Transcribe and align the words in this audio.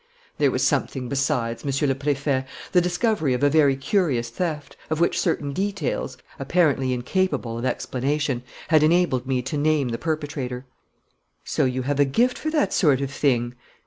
"There 0.39 0.49
was 0.49 0.63
something 0.65 1.09
besides, 1.09 1.63
Monsieur 1.63 1.87
le 1.87 1.93
Préfet: 1.93 2.47
the 2.71 2.81
discovery 2.81 3.35
of 3.35 3.43
a 3.43 3.51
very 3.51 3.75
curious 3.75 4.31
theft, 4.31 4.75
of 4.89 4.99
which 4.99 5.19
certain 5.19 5.53
details, 5.53 6.17
apparently 6.39 6.91
incapable 6.91 7.59
of 7.59 7.65
explanation, 7.65 8.41
had 8.69 8.81
enabled 8.81 9.27
me 9.27 9.43
to 9.43 9.57
name 9.57 9.89
the 9.89 9.99
perpetrator." 9.99 10.65
"So 11.43 11.65
you 11.65 11.83
have 11.83 11.99
a 11.99 12.05
gift 12.05 12.39
for 12.39 12.49
that 12.49 12.73
sort 12.73 12.99
of 12.99 13.11
thing?" 13.11 13.53